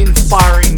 inspiring 0.00 0.76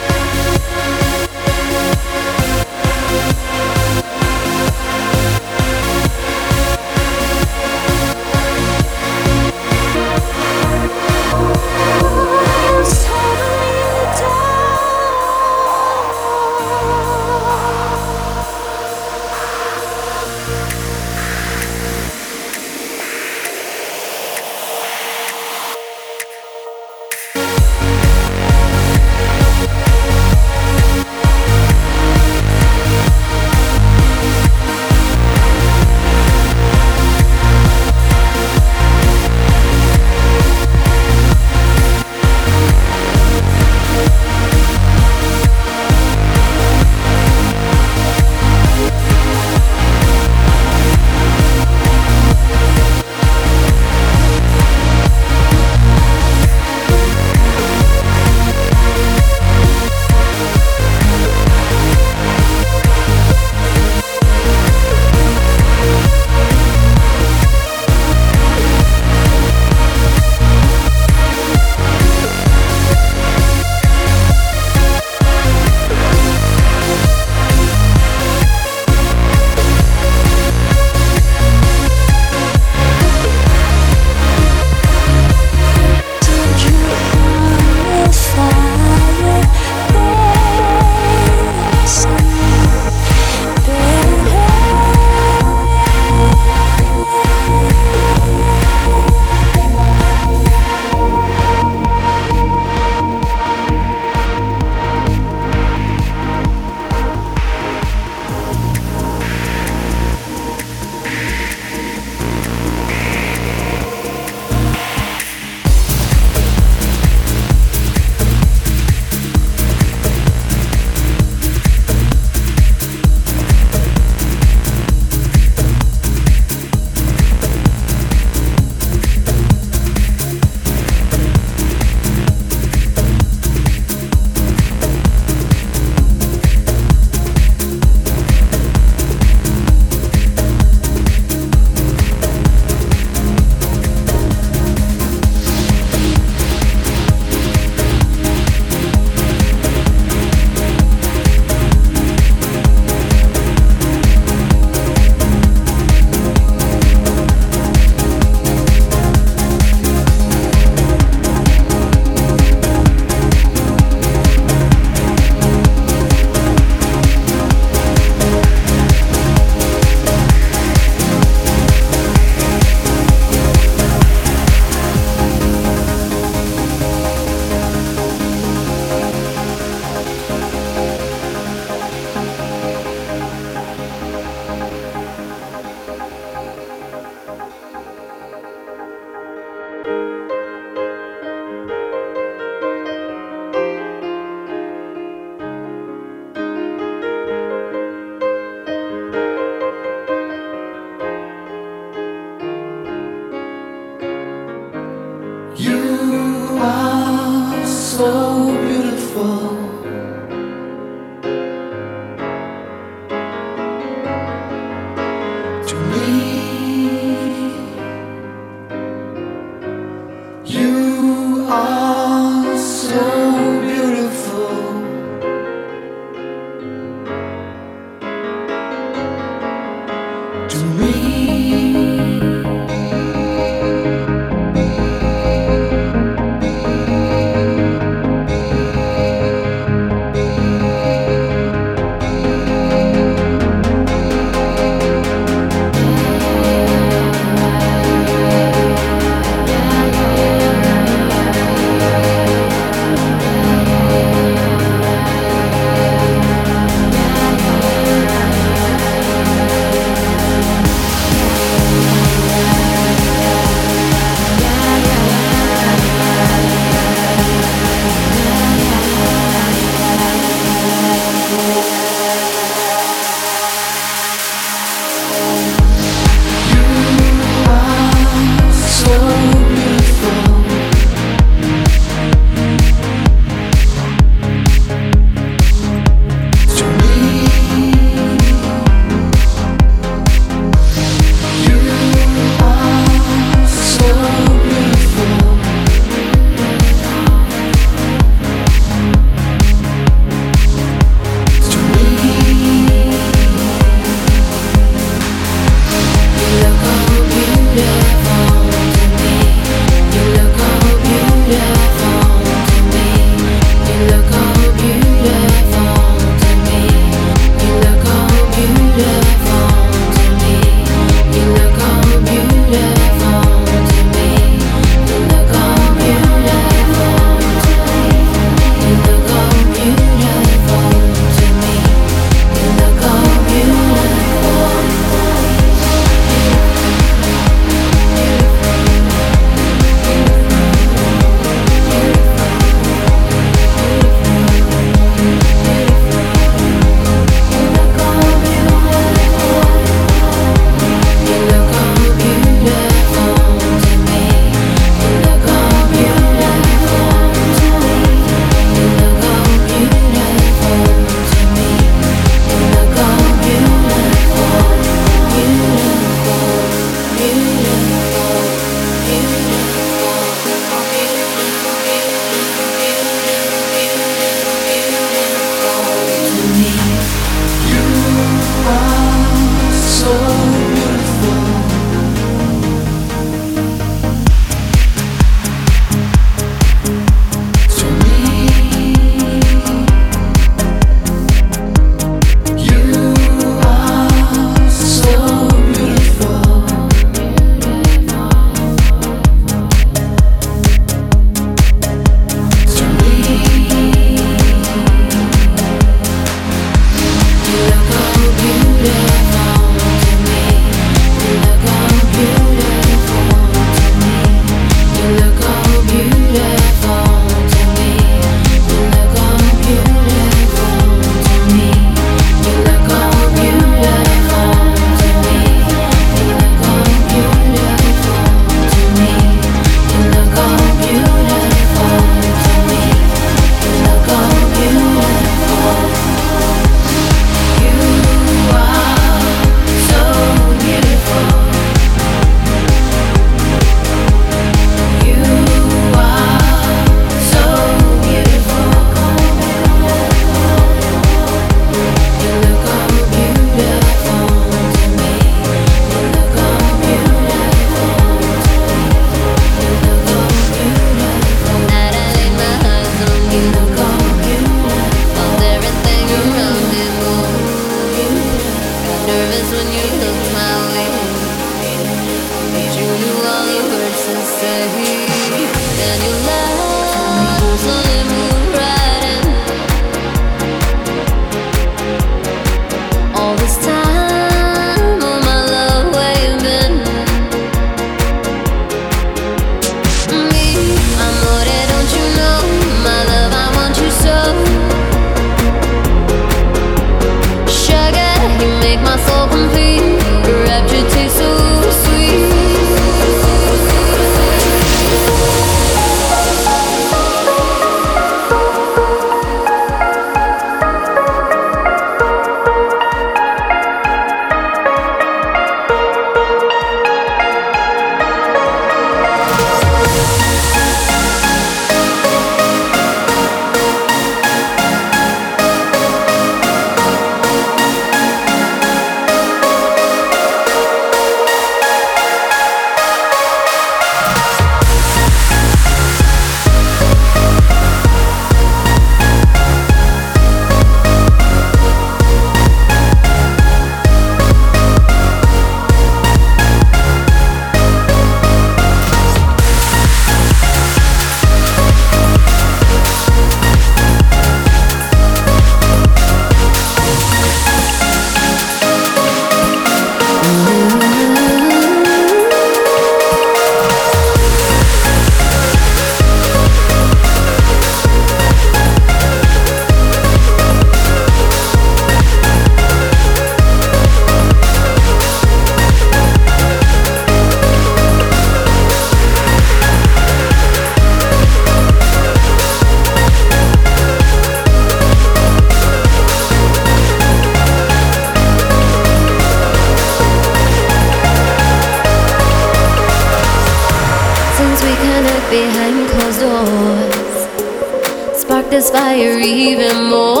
this 598.31 598.49
fire 598.49 598.97
even 598.97 599.69
more. 599.69 600.00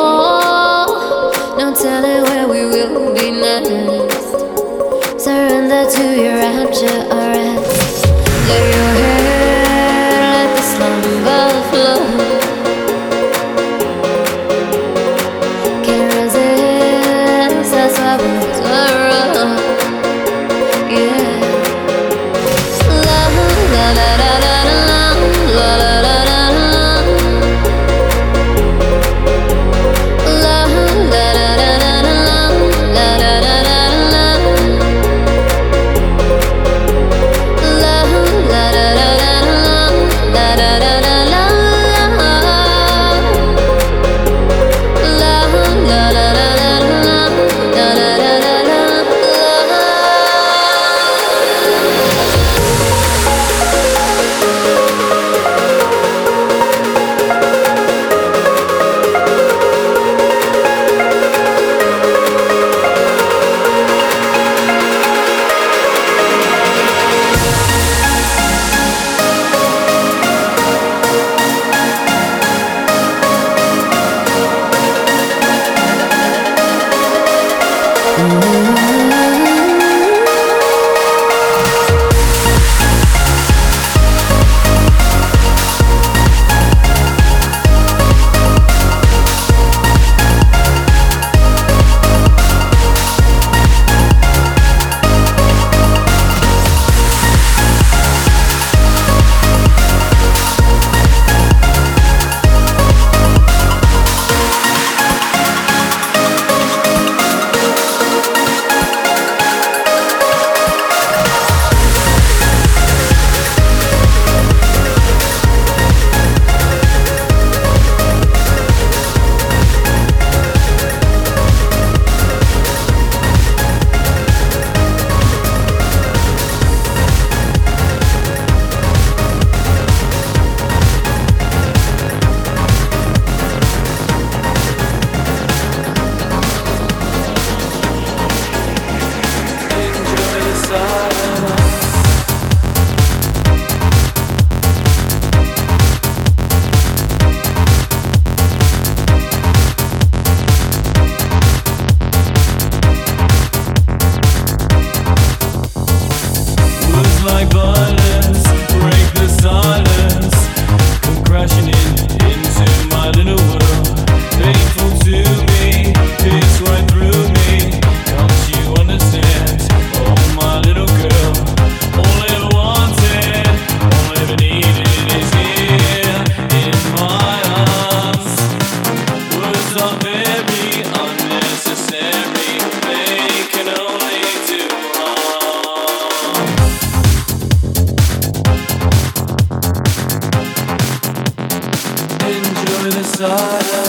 the 192.89 193.03
side 193.03 193.80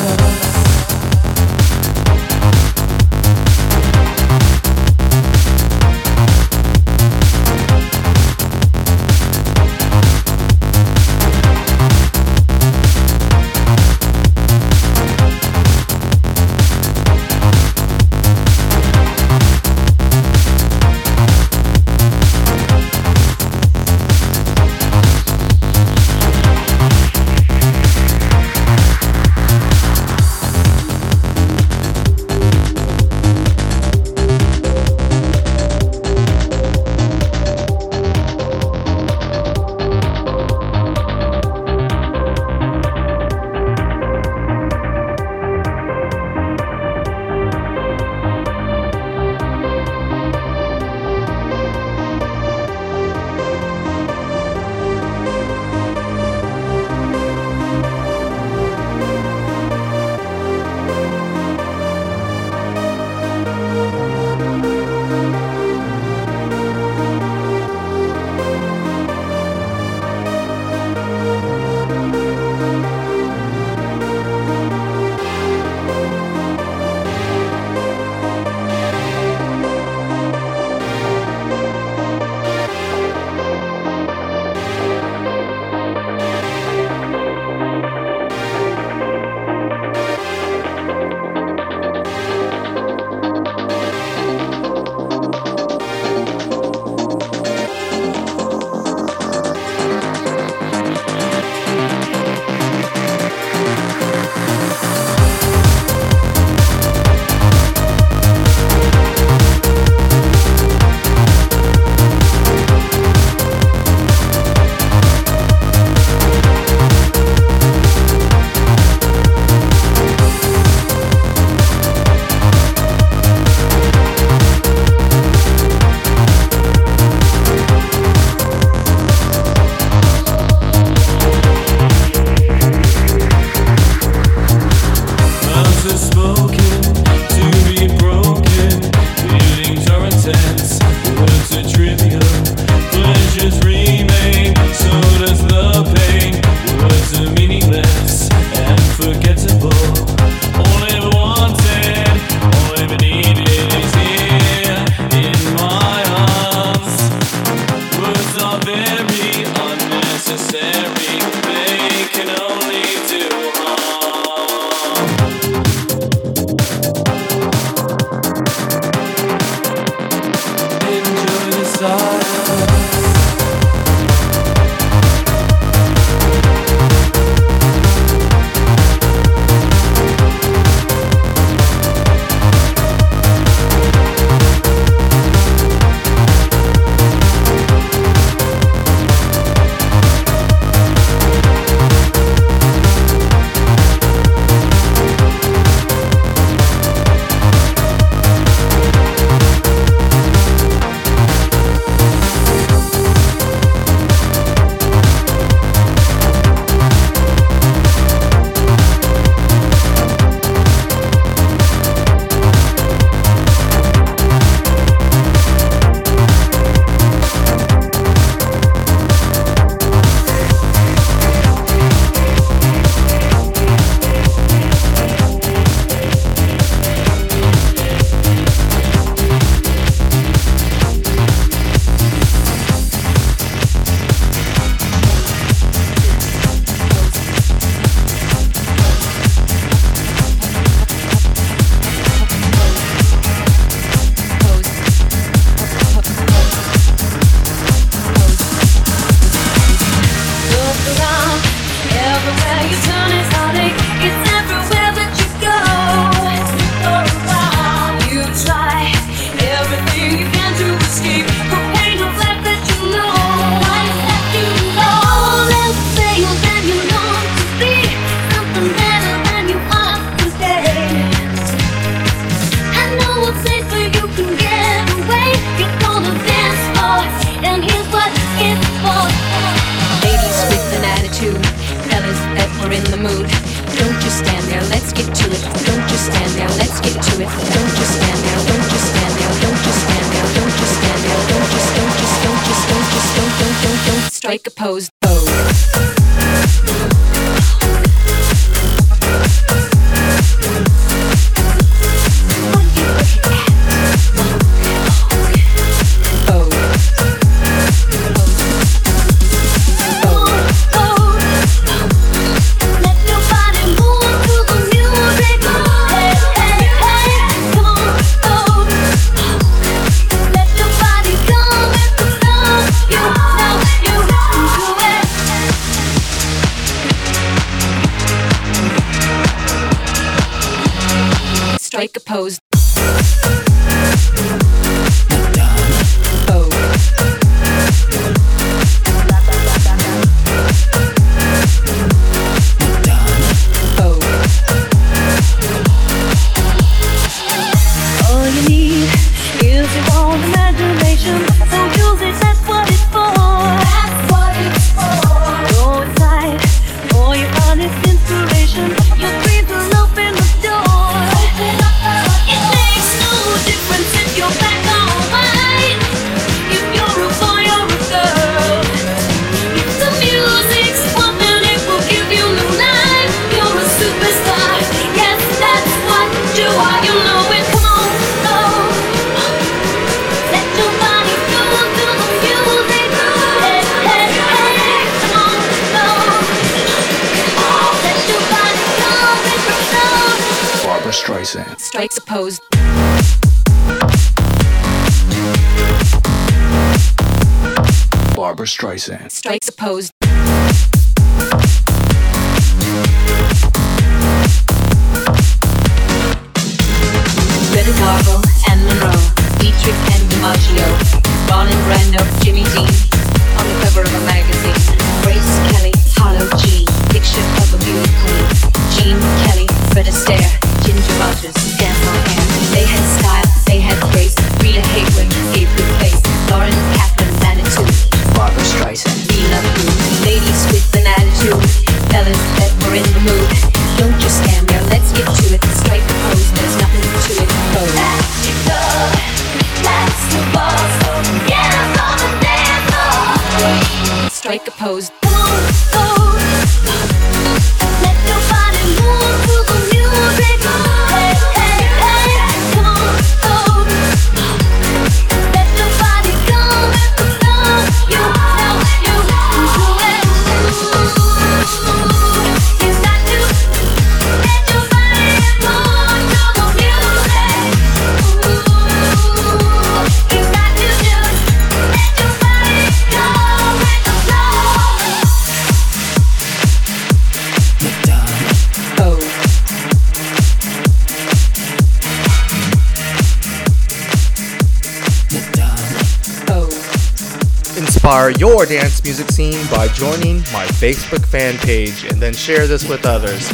dance 488.46 488.82
music 488.82 489.10
scene 489.10 489.46
by 489.50 489.68
joining 489.68 490.18
my 490.32 490.46
Facebook 490.46 491.04
fan 491.04 491.36
page 491.38 491.84
and 491.84 492.00
then 492.00 492.14
share 492.14 492.46
this 492.46 492.68
with 492.68 492.86
others. 492.86 493.30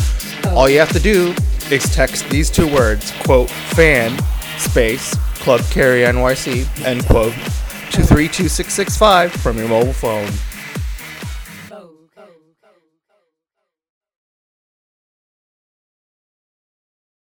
All 0.49 0.69
you 0.69 0.79
have 0.79 0.93
to 0.93 1.01
do 1.01 1.35
is 1.71 1.85
text 1.95 2.29
these 2.31 2.51
two 2.51 2.67
words, 2.73 3.13
quote, 3.25 3.51
fan, 3.51 4.19
space, 4.59 5.15
Club 5.37 5.61
Carry 5.71 6.03
NYC, 6.03 6.67
end 6.85 7.07
quote, 7.07 7.33
to 7.93 8.03
32665 8.03 9.33
from 9.33 9.57
your 9.59 9.69
mobile 9.69 9.93
phone. 9.93 10.31